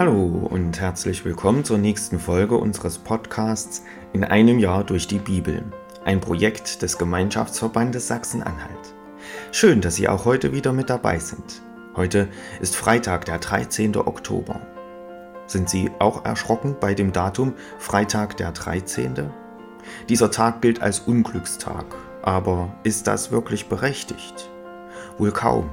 [0.00, 3.84] Hallo und herzlich willkommen zur nächsten Folge unseres Podcasts
[4.14, 5.62] In einem Jahr durch die Bibel,
[6.06, 8.94] ein Projekt des Gemeinschaftsverbandes Sachsen-Anhalt.
[9.52, 11.60] Schön, dass Sie auch heute wieder mit dabei sind.
[11.96, 12.28] Heute
[12.62, 13.94] ist Freitag, der 13.
[13.98, 14.62] Oktober.
[15.46, 19.28] Sind Sie auch erschrocken bei dem Datum Freitag der 13.?
[20.08, 21.84] Dieser Tag gilt als Unglückstag,
[22.22, 24.48] aber ist das wirklich berechtigt?
[25.18, 25.68] Wohl kaum.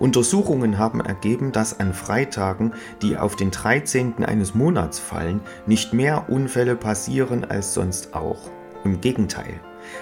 [0.00, 2.72] Untersuchungen haben ergeben, dass an Freitagen,
[3.02, 4.24] die auf den 13.
[4.24, 8.50] eines Monats fallen, nicht mehr Unfälle passieren als sonst auch.
[8.82, 9.60] Im Gegenteil.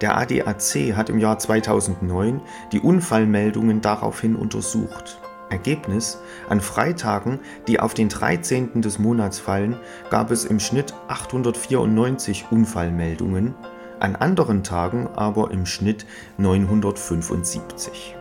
[0.00, 2.40] Der ADAC hat im Jahr 2009
[2.72, 5.20] die Unfallmeldungen daraufhin untersucht.
[5.50, 8.82] Ergebnis, an Freitagen, die auf den 13.
[8.82, 9.76] des Monats fallen,
[10.08, 13.54] gab es im Schnitt 894 Unfallmeldungen,
[13.98, 16.06] an anderen Tagen aber im Schnitt
[16.38, 18.16] 975.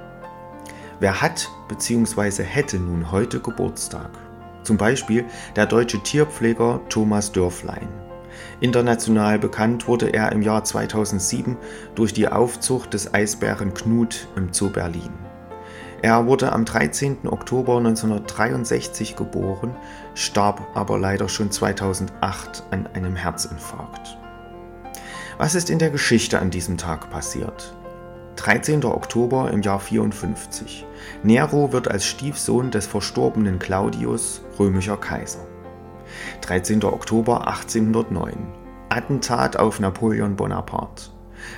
[0.99, 2.43] Wer hat bzw.
[2.43, 4.09] hätte nun heute Geburtstag?
[4.63, 5.23] Zum Beispiel
[5.55, 7.87] der deutsche Tierpfleger Thomas Dörflein.
[8.59, 11.55] International bekannt wurde er im Jahr 2007
[11.95, 15.13] durch die Aufzucht des Eisbären Knut im Zoo Berlin.
[16.01, 17.27] Er wurde am 13.
[17.27, 19.75] Oktober 1963 geboren,
[20.15, 24.17] starb aber leider schon 2008 an einem Herzinfarkt.
[25.37, 27.73] Was ist in der Geschichte an diesem Tag passiert?
[28.39, 28.85] 13.
[28.85, 30.85] Oktober im Jahr 54.
[31.23, 35.45] Nero wird als Stiefsohn des verstorbenen Claudius römischer Kaiser.
[36.39, 36.85] 13.
[36.85, 38.37] Oktober 1809.
[38.87, 41.09] Attentat auf Napoleon Bonaparte.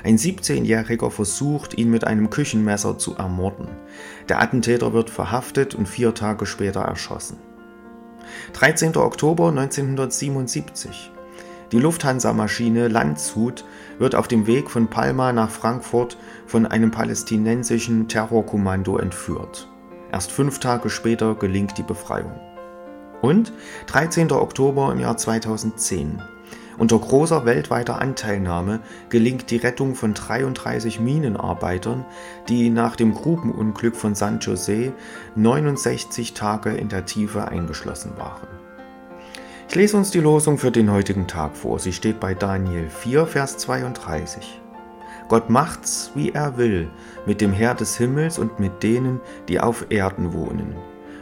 [0.03, 3.67] Ein 17-Jähriger versucht, ihn mit einem Küchenmesser zu ermorden.
[4.27, 7.37] Der Attentäter wird verhaftet und vier Tage später erschossen.
[8.53, 8.97] 13.
[8.97, 11.11] Oktober 1977.
[11.71, 13.63] Die Lufthansa-Maschine Landshut
[13.97, 16.17] wird auf dem Weg von Palma nach Frankfurt
[16.51, 19.69] von einem palästinensischen Terrorkommando entführt.
[20.11, 22.33] Erst fünf Tage später gelingt die Befreiung.
[23.21, 23.53] Und
[23.87, 24.29] 13.
[24.33, 26.21] Oktober im Jahr 2010.
[26.77, 32.05] Unter großer weltweiter Anteilnahme gelingt die Rettung von 33 Minenarbeitern,
[32.49, 34.91] die nach dem Grubenunglück von San Jose
[35.35, 38.47] 69 Tage in der Tiefe eingeschlossen waren.
[39.69, 41.79] Ich lese uns die Losung für den heutigen Tag vor.
[41.79, 44.60] Sie steht bei Daniel 4, Vers 32.
[45.31, 46.89] Gott macht's, wie er will,
[47.25, 50.75] mit dem Herr des Himmels und mit denen, die auf Erden wohnen.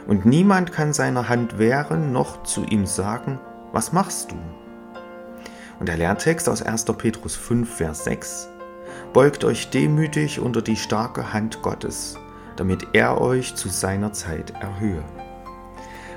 [0.08, 3.38] Und niemand kann seiner Hand wehren, noch zu ihm sagen,
[3.70, 4.34] was machst du?
[5.78, 6.86] Und der Lehrtext aus 1.
[6.86, 8.48] Petrus 5, Vers 6.
[9.12, 12.16] Beugt euch demütig unter die starke Hand Gottes,
[12.56, 15.04] damit er euch zu seiner Zeit erhöhe.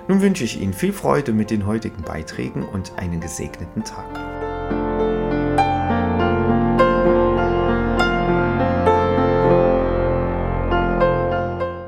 [0.08, 4.43] Nun wünsche ich Ihnen viel Freude mit den heutigen Beiträgen und einen gesegneten Tag.